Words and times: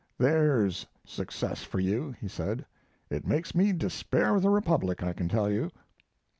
"There's 0.17 0.87
success 1.05 1.61
for 1.63 1.79
you," 1.79 2.15
he 2.19 2.27
said. 2.27 2.65
"It 3.11 3.27
makes 3.27 3.53
me 3.53 3.71
despair 3.71 4.33
of 4.35 4.41
the 4.41 4.49
Republic, 4.49 5.03
I 5.03 5.13
can 5.13 5.29
tell 5.29 5.51
you." 5.51 5.69